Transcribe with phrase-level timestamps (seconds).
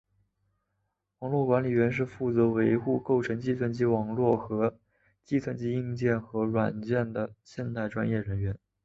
[1.19, 4.79] 网络管理员是负责维护构成计算机网络的
[5.23, 8.57] 计算机硬件和软件的现代专业人员。